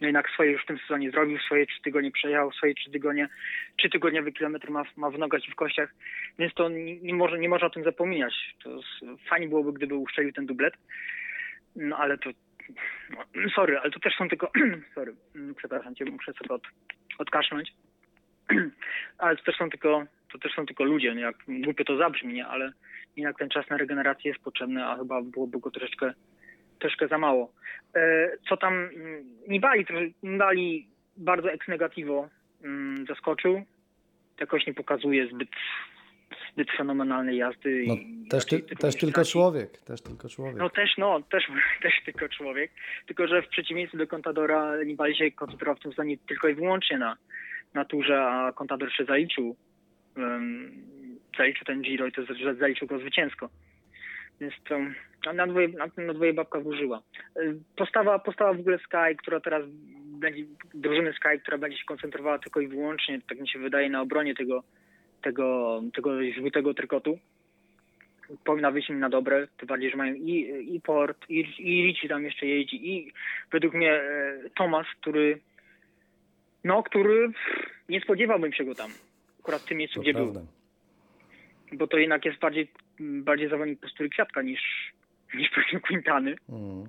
[0.00, 3.28] No jednak swoje już w tym sezonie zrobił, swoje trzy tygodnie przejechał, swoje trzy tygodnie,
[3.76, 5.94] trzy tygodniowy kilometr ma, ma w nogach i w kościach,
[6.38, 8.34] więc to nie, nie, może, nie można o tym zapominać.
[8.64, 8.80] To
[9.28, 10.74] fajnie byłoby, gdyby uszczelił ten dublet,
[11.76, 12.30] no ale to
[13.54, 14.50] sorry, ale to też są tylko
[14.94, 16.62] sorry, mm, przepraszam cię, muszę sobie od,
[17.18, 17.72] odkasznąć.
[19.18, 22.34] ale to też są tylko to też są tylko ludzie, no jak głupio to zabrzmi,
[22.34, 22.46] nie?
[22.46, 22.72] ale
[23.16, 26.12] jednak ten czas na regenerację jest potrzebny, a chyba byłoby go troszeczkę,
[26.78, 27.52] troszkę za mało.
[27.96, 29.86] E, co tam mm, Nibali,
[30.22, 32.28] Nibali bardzo ex negativo
[32.64, 33.64] mm, zaskoczył.
[34.40, 35.48] Jakoś nie pokazuje zbyt,
[36.58, 37.84] zbyt fenomenalnej jazdy.
[37.86, 40.56] No, i też, ty, też tylko człowiek, też tylko człowiek.
[40.56, 41.44] No też, no, też,
[41.82, 42.70] też tylko człowiek.
[43.06, 46.98] Tylko, że w przeciwieństwie do Contadora Nibali się koncentrował w tym sezonie tylko i wyłącznie
[46.98, 47.16] na
[47.74, 49.56] naturze, a Contador się zaliczył.
[50.16, 50.72] Um,
[51.38, 52.22] zaliczył ten Giro i to
[52.58, 53.48] zaliczył go zwycięsko.
[54.40, 54.78] Więc to
[55.32, 57.02] na dwoje, na, dwoje babka włożyła.
[57.76, 59.62] Postawa, postawa w ogóle Sky, która teraz
[60.20, 60.44] będzie,
[60.74, 64.34] drużyny Sky, która będzie się koncentrowała tylko i wyłącznie, tak mi się wydaje, na obronie
[64.34, 64.62] tego,
[65.22, 67.18] tego, tego żółtego trykotu
[68.44, 72.08] powinna wyjść im na dobre, tym bardziej, że mają i, i Port, i, i Ricci
[72.08, 73.12] tam jeszcze jeździ, i
[73.52, 75.40] według mnie e, Tomas, który
[76.64, 77.30] no, który
[77.88, 78.90] nie spodziewałbym się go tam,
[79.40, 80.40] akurat w tym miejscu, to gdzie prawda.
[80.40, 81.78] był.
[81.78, 84.60] bo to jednak jest bardziej, bardziej zawodnik postury kwiatka niż,
[85.38, 86.36] niż powiedzmy Quintany.
[86.48, 86.84] Mm.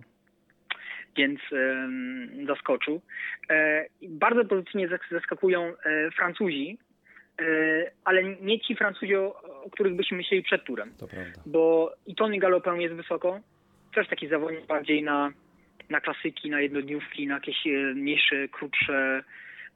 [1.18, 3.02] Więc em, zaskoczył.
[3.50, 6.89] E, bardzo pozytywnie zas- zaskakują e, Francuzi, e,
[8.04, 10.92] ale nie ci Francuzi, o, których byśmy myśleli przed turem.
[11.00, 11.42] To prawda.
[11.46, 13.40] bo i Tony Galopem jest wysoko.
[13.96, 15.32] Też taki zawodnik bardziej na,
[15.90, 19.24] na klasyki, na jednodniówki, na jakieś e, mniejsze, krótsze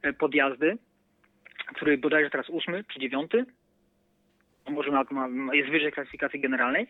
[0.02, 0.78] e, podjazdy,
[1.74, 3.44] który bodajże teraz ósmy czy dziewiąty.
[4.68, 6.86] Może ma, ma, jest wyżej klasyfikacji generalnej.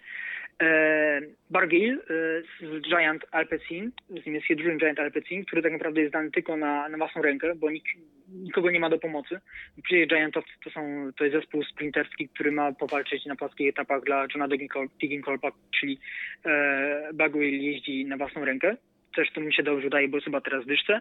[0.63, 6.13] E, Barguil e, z Giant Alpecin, z niemieckiej drużyny Giant Alpecin, który tak naprawdę jest
[6.13, 7.85] dany tylko na, na własną rękę, bo nik,
[8.29, 9.41] nikogo nie ma do pomocy.
[9.83, 14.27] Przecież Giantowcy to, są, to jest zespół sprinterski, który ma powalczyć na płaskich etapach dla
[14.35, 14.49] Johna
[15.01, 15.99] Degenkolba, czyli
[16.45, 18.77] e, jeździ na własną rękę.
[19.17, 21.01] Też to mi się dobrze udaje, bo chyba teraz w dyszce.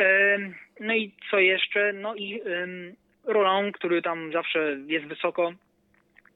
[0.00, 0.38] E,
[0.80, 1.92] no i co jeszcze?
[1.92, 2.94] No i em,
[3.24, 5.52] Roland, który tam zawsze jest wysoko.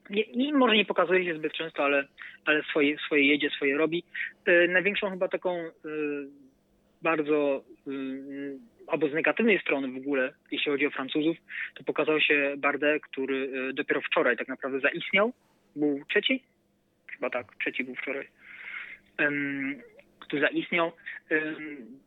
[0.09, 2.07] Nie, nie, może nie pokazuje się zbyt często, ale,
[2.45, 4.03] ale swoje, swoje jedzie, swoje robi.
[4.45, 5.71] E, największą chyba taką e,
[7.01, 7.91] bardzo e,
[8.87, 11.37] albo z negatywnej strony w ogóle, jeśli chodzi o Francuzów,
[11.75, 15.33] to pokazał się Bardet, który dopiero wczoraj tak naprawdę zaistniał.
[15.75, 16.43] Był trzeci?
[17.07, 18.27] Chyba tak, trzeci był wczoraj.
[20.19, 20.91] Który zaistniał.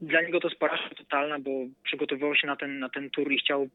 [0.00, 1.50] Dla niego to jest porażka totalna, bo
[1.84, 3.68] przygotowywał się na ten, na ten tur i chciał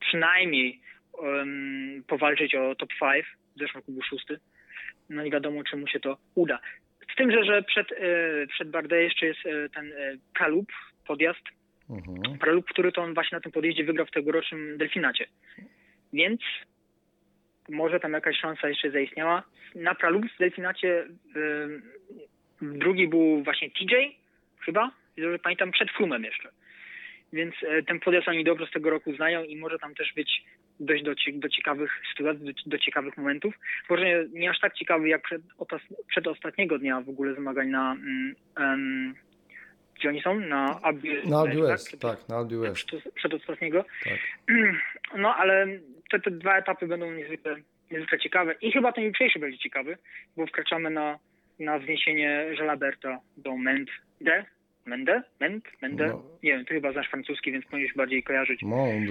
[0.00, 0.80] przynajmniej
[1.22, 3.26] em, powalczyć o top 5.
[3.56, 4.40] W zeszłym roku był szósty.
[5.10, 6.58] No nie wiadomo, czy mu się to uda.
[7.12, 10.72] Z tym, że, że przed, e, przed Bardet jeszcze jest e, ten e, Kalup,
[11.06, 11.42] podjazd,
[11.90, 12.38] Mhm.
[12.38, 15.26] Pralub, który to on właśnie na tym podjeździe wygrał w tegorocznym Delfinacie.
[16.12, 16.40] Więc
[17.68, 19.42] może tam jakaś szansa jeszcze zaistniała.
[19.74, 21.06] Na Pralub w Delfinacie
[22.62, 23.94] drugi był właśnie TJ,
[24.60, 26.48] chyba, jeżeli pamiętam, przed Flumem jeszcze.
[27.32, 30.42] Więc e, ten podjazd oni dobrze z tego roku znają i może tam też być
[30.80, 33.54] dojść do, do ciekawych sytuacji, do, do ciekawych momentów.
[33.90, 37.68] Może nie, nie aż tak ciekawy jak przed, otas- przed ostatniego dnia w ogóle zmagań
[37.68, 37.96] na
[38.56, 39.14] em,
[39.98, 40.40] gdzie oni są?
[40.40, 41.56] Na Abbey Na Albi
[42.00, 42.00] tak?
[42.00, 42.86] Tak, na West.
[42.86, 43.84] Przed, przed ostatniego.
[44.04, 44.18] Tak.
[45.16, 45.66] No ale
[46.10, 47.56] te, te dwa etapy będą niezwykle,
[47.90, 49.98] niezwykle ciekawe i chyba ten jutrzejszy będzie ciekawy,
[50.36, 51.18] bo wkraczamy na,
[51.58, 53.92] na wzniesienie Jalaberta do Mende.
[54.86, 55.22] Mende?
[55.40, 55.64] Mend?
[55.82, 56.06] Mende?
[56.06, 56.22] No.
[56.42, 58.62] Nie wiem, ty chyba znasz francuski, więc powinieneś bardziej kojarzyć.
[58.62, 59.10] Mond.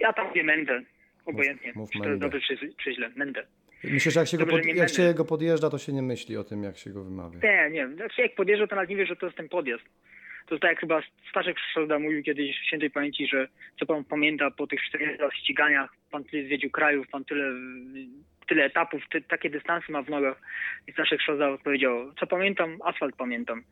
[0.00, 0.82] Ja tam mówię Mende,
[1.26, 1.72] obojętnie.
[1.74, 2.26] mów czy to Mende.
[2.26, 3.10] jest dobrze, czy, czy źle.
[3.16, 3.46] Mende.
[3.84, 6.02] Myślę, że jak się, go Dobrze, pod, nie jak się go podjeżdża, to się nie
[6.02, 7.38] myśli o tym, jak się go wymawia.
[7.42, 7.94] Nie, nie.
[7.96, 9.84] Znaczy jak podjeżdża, to nawet nie wie, że to jest ten podjazd.
[10.46, 13.48] To jest tak jak chyba Staszek Szolda mówił kiedyś w świętej pamięci, że
[13.80, 17.52] co pan pamięta po tych 40 ściganiach, pan tyle zwiedził krajów, pan tyle,
[18.48, 20.40] tyle etapów, ty, takie dystanse ma w nogach.
[20.88, 23.62] I Staszek Szolda odpowiedział, co pamiętam, asfalt pamiętam.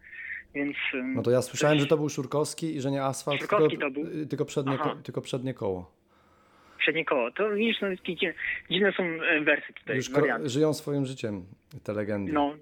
[0.55, 0.77] Więc
[1.15, 3.91] No to ja słyszałem, że to był Szurkowski i że nie asfalt, Szurkowski tylko, to
[3.91, 4.27] był?
[4.27, 6.04] tylko, przednie, ko, tylko przednie koło.
[6.85, 7.31] Przednie koło.
[7.31, 8.35] To widzisz, no, dziwne,
[8.71, 10.11] dziwne są e, wersy tutaj, Już
[10.45, 11.45] żyją swoim życiem
[11.85, 12.33] te legendy.
[12.33, 12.55] No,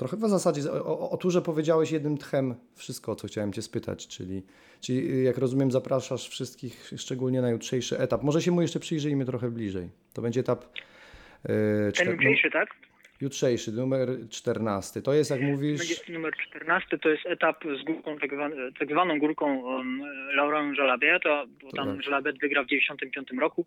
[0.00, 4.08] Trochę w zasadzie o, o, o turze powiedziałeś jednym tchem wszystko, co chciałem Cię spytać,
[4.08, 4.42] czyli,
[4.80, 8.22] czyli y, jak rozumiem zapraszasz wszystkich szczególnie na jutrzejszy etap.
[8.22, 9.88] Może się mu jeszcze przyjrzyjmy trochę bliżej.
[10.14, 12.68] To będzie etap y, ten jutrzejszy, tak?
[13.20, 15.02] Jutrzejszy, numer 14.
[15.02, 15.78] To jest jak mówisz...
[15.78, 20.02] Będzie numer 14 to jest etap z górką, tak, zwan, tak zwaną górką um,
[20.34, 22.06] Laurent Jalabert, to, bo To tam tak.
[22.06, 23.66] Jalabert wygrał w 95 roku,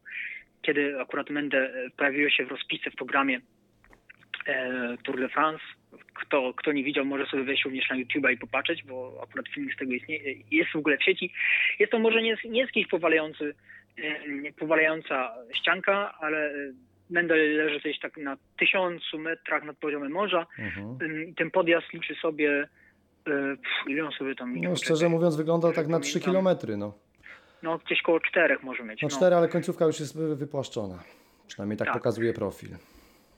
[0.62, 3.42] kiedy akurat Mende pojawiło się w rozpisce w programie
[4.48, 5.64] e, Tour de France.
[6.14, 9.70] Kto, kto nie widział, może sobie wejść również na YouTube'a i popatrzeć, bo akurat film
[9.76, 11.34] z tego istnieje, jest w ogóle w sieci.
[11.80, 13.56] Jest to może nie, jest- nie jest jakiś powalający,
[13.98, 16.74] e, powalająca ścianka, ale e,
[17.14, 20.46] Mende leży gdzieś tak na tysiącu metrach nad poziomem morza.
[20.60, 20.98] Mhm.
[21.36, 22.68] Ten podjazd liczy sobie,
[23.26, 24.56] pff, ile on sobie tam?
[24.62, 26.46] No, szczerze mówiąc wygląda tak na 3 Pamiętam.
[26.58, 26.80] km.
[26.80, 26.94] No,
[27.64, 29.02] No gdzieś koło czterech może mieć.
[29.02, 29.18] no no.
[29.18, 31.04] 4, ale końcówka już jest wy- wypłaszczona.
[31.48, 31.98] Przynajmniej tak, Tak.
[31.98, 32.70] pokazuje profil.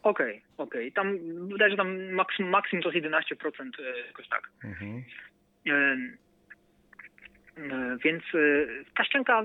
[0.03, 0.91] Okej, okej.
[0.91, 4.49] Tam wydaje się, tam maksymum, maksimum to jest 11%, y, jakoś tak.
[4.63, 5.03] Mhm.
[5.67, 6.17] Ym,
[7.57, 9.43] y, Więc y, ta ścianka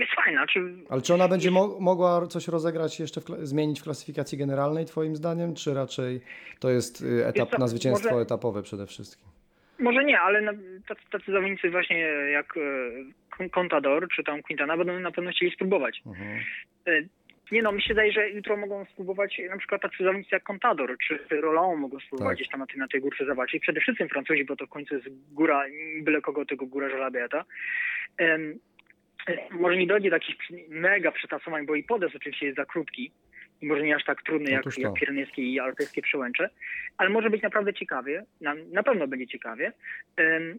[0.00, 0.46] jest fajna.
[0.46, 0.60] Czy
[0.90, 5.54] Ale czy ona będzie mo- mogła coś rozegrać jeszcze, zmienić w klasyfikacji generalnej twoim zdaniem,
[5.54, 6.20] czy raczej
[6.60, 9.26] to jest y, etap na zwycięstwo może- etapowe przede wszystkim?
[9.78, 10.52] Może nie, ale na,
[10.88, 11.98] tacy, tacy zawodnicy właśnie
[12.32, 12.54] jak
[13.40, 16.02] e, Contador czy tam Quintana będą na pewno chcieli spróbować.
[16.06, 16.38] Mhm.
[16.86, 16.92] E,
[17.52, 20.96] Nie no, mi się wydaje, że jutro mogą spróbować na przykład tacy zawodnicy jak Contador
[21.08, 22.36] czy Roland mogą spróbować Tak.
[22.36, 23.62] gdzieś tam na tej, na tej górce zawalczyć.
[23.62, 25.64] Przede wszystkim Francuzi, bo to w końcu jest góra,
[26.02, 26.88] byle kogo tego góra
[28.20, 28.38] e,
[29.50, 33.12] Może nie dojdzie do jakichś mega przetasowań, bo i podest oczywiście jest za krótki
[33.60, 34.80] i może nie aż tak trudny jak, Otóż to.
[34.80, 36.50] jak pirenejskie i alpejskie przełęcze,
[36.98, 39.72] ale może być naprawdę ciekawie, na, na pewno będzie ciekawie.
[40.16, 40.58] Em,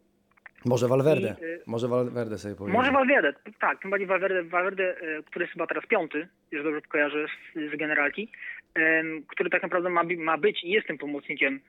[0.66, 1.36] Może Valverde.
[1.42, 2.78] I, y, Może Valverde sobie powiedzieć.
[2.80, 6.82] Może Valverde, tak, tym bardziej Valverde, Valverde, e, który jest chyba teraz piąty, już dobrze
[6.82, 8.32] kojarzę z, z generalki,
[8.76, 11.60] em, który tak naprawdę ma, ma być i jest tym pomocnikiem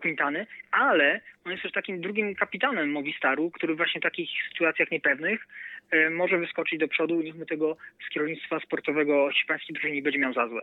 [0.00, 5.46] Quintany, ale on jest też takim drugim kapitanem Movistaru, który właśnie w takich sytuacjach niepewnych
[5.90, 10.18] e, może wyskoczyć do przodu, niech my tego z kierownictwa sportowego hiszpańskiej drużyny nie będzie
[10.18, 10.60] miał za złe.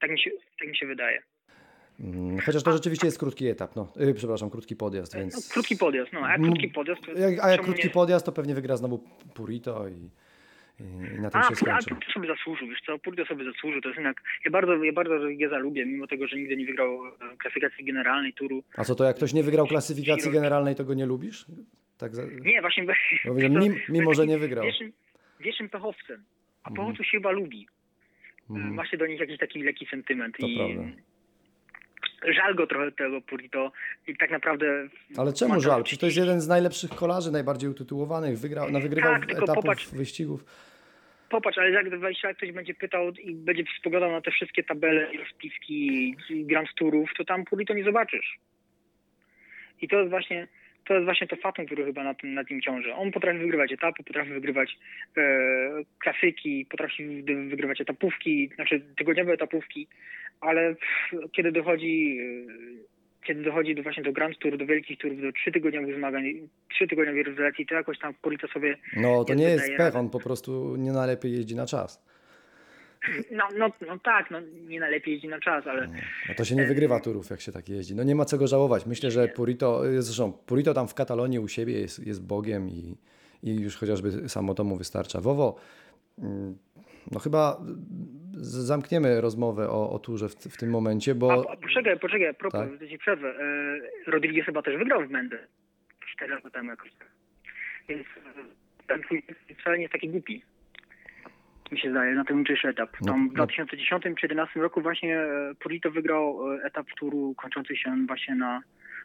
[0.00, 1.22] Tak mi się, tak mi się wydaje.
[2.00, 3.92] Mm, Chociaż to rzeczywiście jest krótki etap, no.
[3.96, 5.48] Yy, przepraszam, krótki podjazd, No, więc...
[5.52, 8.32] krótki podjazd, no, a jak Mm, krótki podjazd, to a jak krótki nie- podjazd, to
[8.32, 10.10] pewnie wygra znowu Purito i,
[10.82, 11.88] i, na tym A, się a skończy.
[11.90, 15.14] Purdy sobie zasłużył, wiesz co, Purdy sobie zasłużył, to jest jednak, ja bardzo, ja bardzo
[15.14, 18.62] Rodrigueza lubię, mimo tego, że nigdy nie wygrał e, klasyfikacji generalnej, turu.
[18.76, 21.46] A co to, jak ktoś nie wygrał klasyfikacji generalnej, to go nie lubisz?
[21.98, 22.22] Tak za...
[22.40, 22.84] Nie, właśnie,
[23.24, 24.64] Bo mim, mimo, że nie wygrał.
[24.64, 24.92] Wiecznym,
[25.40, 26.22] wiecznym pechowcem,
[26.62, 26.76] a Mhm.
[26.86, 27.66] pechowców się chyba lubi.
[28.50, 28.74] Mhm.
[28.74, 30.82] Ma się do nich jakiś taki lekki sentyment To i prawda.
[32.34, 33.72] żal go trochę tego Purito
[34.06, 34.88] i tak naprawdę...
[35.16, 35.78] Ale czemu żal?
[35.78, 38.38] to- Przecież to jest jeden z najlepszych kolarzy, najbardziej utytułowanych.
[38.38, 40.44] Wygrał, na wygrywał Tak, etapów popatrz- wyścigów.
[41.32, 45.12] Popatrz, ale jak 20 lat ktoś będzie pytał i będzie spoglądał na te wszystkie tabele,
[45.18, 48.38] rozpiski Grand Tourów, to tam Purito nie zobaczysz.
[49.80, 50.48] I to jest właśnie
[50.84, 52.94] to jest właśnie to fatum, który chyba na tym, na tym ciąży.
[52.94, 54.78] On potrafi wygrywać etapy, potrafi wygrywać
[55.16, 55.22] e,
[55.98, 59.88] klasyki, potrafi wy- wygrywać etapówki, znaczy tygodniowe etapówki,
[60.40, 60.74] ale
[61.32, 62.18] kiedy dochodzi
[63.22, 66.24] kiedy dochodzi do właśnie do Grand Tour, do wielkich turów, do trzytygodniowych zmagań,
[66.70, 70.20] trzytygodniowej rywalizacji, to jakoś tam Purito sobie No to nie nie jest pech, on po
[70.20, 72.02] prostu nie najlepiej jeździ na czas.
[73.30, 75.88] No, no, no tak, no nie najlepiej jeździ na czas, ale
[76.28, 77.94] No to się nie wygrywa turów, jak się tak jeździ.
[77.94, 78.86] No nie ma co go żałować.
[78.86, 82.96] Myślę, że Purito, zresztą Purito tam w Katalonii u siebie jest, jest Bogiem i,
[83.42, 85.20] i już chociażby samo to mu wystarcza.
[85.20, 85.56] Wowo,
[86.18, 86.58] mm,
[87.10, 87.60] no chyba
[88.40, 91.32] zamkniemy rozmowę o, o turze w, w tym momencie, bo...
[91.48, 92.88] A, a poczekaj, poczekaj, propos, Tak.
[92.88, 93.28] ci przerwę.
[93.28, 95.38] E, Rodriguez chyba też wygrał w Mendę.
[96.16, 96.90] 4 lata temu jakoś.
[96.98, 97.08] tak.
[97.88, 98.42] Więc e,
[98.86, 99.02] ten
[99.60, 100.42] wcale nie jest taki głupi.
[101.72, 102.90] Mi się zdaje, na ten jutrzejszy etap.
[103.00, 103.30] No, Tam no.
[103.30, 108.62] w 2010 czy 2011 roku właśnie e, Purito wygrał etap turu kończący się właśnie na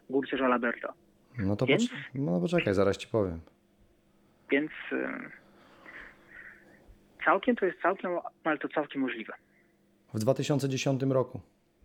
[0.09, 0.93] górce Jalaberta.
[1.39, 1.89] No to Więc?
[2.15, 3.39] no poczekaj, zaraz ci powiem.
[4.51, 4.71] Więc
[7.27, 8.11] całkiem to jest całkiem,
[8.43, 9.33] ale to całkiem możliwe.
[10.13, 11.39] W 2010 roku.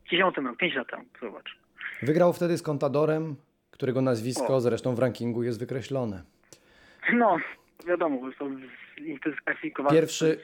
[0.06, 1.58] W 10 roku, 5 lat temu, zobacz.
[2.02, 3.36] Wygrał wtedy z Contadorem,
[3.70, 4.60] którego nazwisko O.
[4.60, 6.22] zresztą w rankingu jest wykreślone.
[7.12, 7.36] No,
[7.86, 9.96] wiadomo, bo jest kwalifikowane.
[9.96, 10.38] Pierwszy-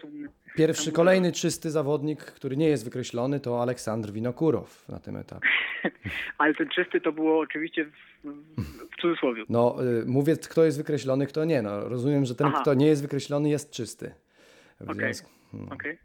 [0.56, 5.48] Pierwszy kolejny czysty zawodnik, który nie jest wykreślony, to Aleksandr Winokurow na tym etapie.
[6.38, 8.28] Ale ten czysty to było oczywiście w,
[8.96, 9.44] w cudzysłowie.
[9.48, 11.62] No, y, mówię, kto jest wykreślony, kto nie.
[11.62, 12.58] No, rozumiem, że ten, Aha.
[12.62, 14.14] kto nie jest wykreślony, jest czysty.
[14.80, 15.74] W związku- no.
[15.74, 15.98] Okej.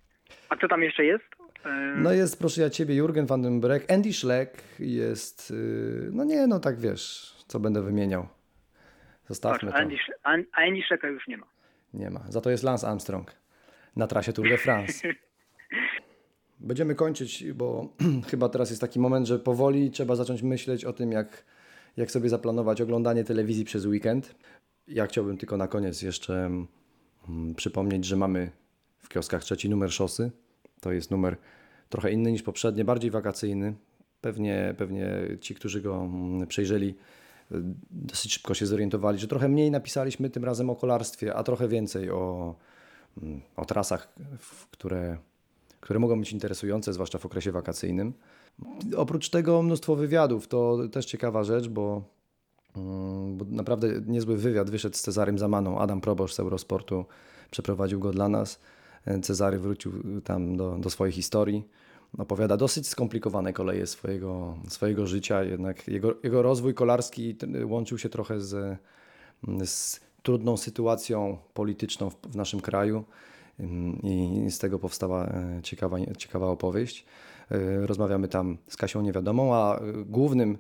[0.50, 1.24] A co tam jeszcze jest?
[1.66, 6.24] E, no jest, proszę ja ciebie, Jurgen van den Breck, Andy Schleck jest, y, no
[6.24, 8.22] nie, no tak wiesz, co będę wymieniał.
[8.24, 9.78] patrz, Zostawmy to.
[9.78, 9.96] Andy,
[10.54, 11.46] Andy Schlecka już nie ma.
[11.94, 12.24] Nie ma.
[12.30, 13.32] Za to jest Lance Armstrong
[13.96, 15.08] na trasie Tour de France.
[16.60, 17.94] Będziemy kończyć, bo
[18.32, 21.44] chyba teraz jest taki moment, że powoli trzeba zacząć myśleć o tym, jak,
[21.98, 24.36] jak sobie zaplanować oglądanie telewizji przez weekend.
[24.88, 26.34] Ja chciałbym tylko na koniec jeszcze
[27.30, 28.52] mm, przypomnieć, że mamy
[29.04, 30.32] w kioskach trzeci numer szosy.
[30.82, 31.38] To jest numer
[31.90, 33.74] trochę inny niż poprzednie, bardziej wakacyjny.
[34.22, 35.08] Pewnie, pewnie
[35.42, 36.96] ci, którzy go mm, przejrzeli,
[37.52, 37.56] y,
[37.92, 42.12] dosyć szybko się zorientowali, że trochę mniej napisaliśmy tym razem o kolarstwie, a trochę więcej
[42.12, 42.56] o,
[43.22, 44.14] mm, o trasach,
[44.72, 45.18] które,
[45.80, 48.14] które mogą być interesujące, zwłaszcza w okresie wakacyjnym.
[48.96, 52.04] Oprócz tego mnóstwo wywiadów, to też ciekawa rzecz, bo,
[52.76, 55.80] mm, bo naprawdę niezły wywiad wyszedł z Cezarym Zamaną.
[55.80, 57.06] Adam Probosz z Eurosportu
[57.52, 58.60] przeprowadził go dla nas.
[59.22, 61.64] Cezary wrócił tam do, do swojej historii.
[62.18, 67.36] Opowiada dosyć skomplikowane koleje swojego, swojego życia, jednak jego, jego rozwój kolarski
[67.66, 68.80] łączył się trochę z,
[69.66, 73.04] z trudną sytuacją polityczną w, w naszym kraju
[74.04, 77.06] i z tego powstała e, ciekawa, ciekawa opowieść.
[77.52, 80.58] E, Rozmawiamy tam z Kasią Niewiadomą, a e, głównym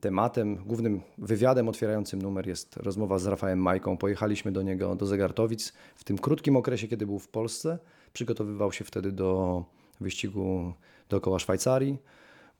[0.00, 3.96] tematem, głównym wywiadem otwierającym numer jest rozmowa z Rafałem Majką.
[3.96, 7.78] Pojechaliśmy do niego do Zegartowic w tym krótkim okresie, kiedy był w Polsce.
[8.12, 9.64] Przygotowywał się wtedy do
[10.00, 10.72] wyścigu
[11.08, 11.98] dookoła Szwajcarii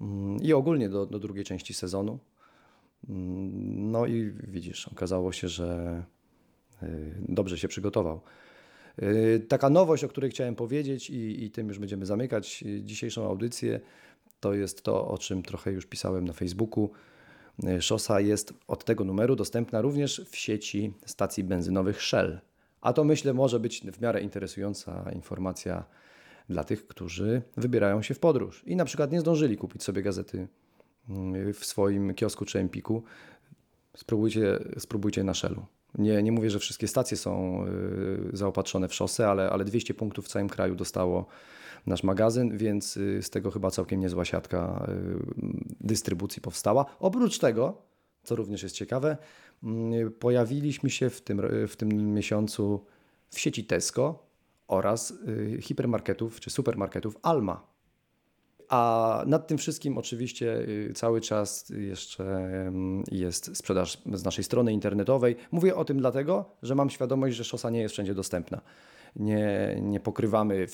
[0.00, 2.18] mm, i ogólnie do, do drugiej części sezonu.
[3.08, 6.02] Mm, No i widzisz, okazało się, że
[6.82, 6.86] y,
[7.28, 8.20] dobrze się przygotował.
[9.02, 13.80] Y, Taka nowość, o której chciałem powiedzieć i, i tym już będziemy zamykać dzisiejszą audycję,
[14.40, 16.90] to jest to, o czym trochę już pisałem na Facebooku.
[17.80, 22.40] Szosa jest od tego numeru dostępna również w sieci stacji benzynowych Shell.
[22.80, 25.84] A to myślę może być w miarę interesująca informacja
[26.48, 30.48] dla tych, którzy wybierają się w podróż i na przykład nie zdążyli kupić sobie gazety
[31.36, 33.02] y, w swoim kiosku czy Empiku.
[33.96, 35.66] Spróbujcie, spróbujcie na Shellu.
[35.98, 37.64] Nie, nie mówię, że wszystkie stacje są
[38.32, 41.26] y, zaopatrzone w szosę, ale, ale 200 punktów w całym kraju dostało
[41.86, 45.44] nasz magazyn, więc y, z tego chyba całkiem niezła siatka y,
[45.80, 46.86] dystrybucji powstała.
[47.00, 47.82] Oprócz tego,
[48.22, 49.16] co również jest ciekawe,
[49.64, 52.84] y, pojawiliśmy się w tym, w tym miesiącu
[53.30, 54.24] w sieci Tesco
[54.68, 57.66] oraz y, hipermarketów czy supermarketów Alma.
[58.68, 62.24] A nad tym wszystkim oczywiście y, cały czas jeszcze
[62.66, 65.36] ym, jest sprzedaż z naszej strony internetowej.
[65.52, 68.60] Mówię o tym dlatego, że mam świadomość, że szosa nie jest wszędzie dostępna.
[69.16, 70.66] Nie, nie pokrywamy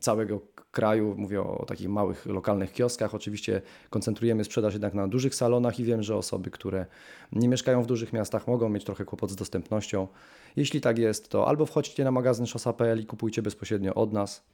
[0.00, 3.14] całego kraju, mówię o, takich małych lokalnych kioskach.
[3.14, 6.86] Oczywiście koncentrujemy sprzedaż jednak na dużych salonach i wiem, że osoby, które
[7.32, 10.08] nie mieszkają w dużych miastach mogą mieć trochę kłopot z dostępnością.
[10.56, 14.44] Jeśli tak jest, to albo wchodźcie na magazyn szosa.pl i kupujcie bezpośrednio od nas,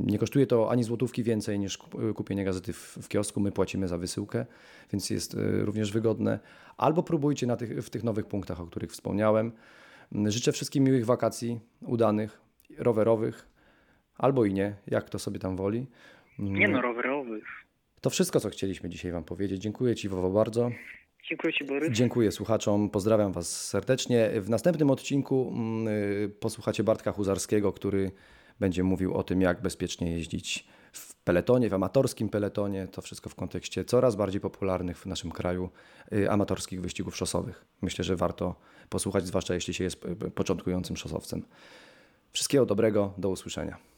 [0.00, 3.40] nie kosztuje to ani złotówki więcej niż kup- kupienie gazety w, w kiosku.
[3.40, 4.46] My płacimy za wysyłkę,
[4.92, 6.38] więc jest y, również wygodne.
[6.76, 9.52] Albo próbujcie na tych, w tych nowych punktach, o których wspomniałem.
[10.26, 12.40] Życzę wszystkim miłych wakacji, udanych,
[12.78, 13.48] rowerowych,
[14.18, 15.86] albo i nie, jak to sobie tam woli.
[16.38, 17.44] Mm, Nie no, rowerowych.
[18.00, 19.62] To wszystko, co chcieliśmy dzisiaj Wam powiedzieć.
[19.62, 20.70] Dziękuję Ci, Wowo, bardzo.
[21.28, 21.92] Dziękuję Ci, Borys.
[21.92, 24.30] Dziękuję słuchaczom, pozdrawiam Was serdecznie.
[24.40, 28.10] W następnym odcinku mm, y, posłuchacie Bartka Huzarskiego, który
[28.60, 32.88] będzie mówił o tym, jak bezpiecznie jeździć w peletonie, w amatorskim peletonie.
[32.88, 35.70] To wszystko w kontekście coraz bardziej popularnych w naszym kraju
[36.12, 37.64] y, amatorskich wyścigów szosowych.
[37.82, 38.54] Myślę, że warto
[38.88, 41.42] posłuchać, zwłaszcza jeśli się jest y, początkującym szosowcem.
[42.32, 43.91] Wszystkiego dobrego, do usłyszenia.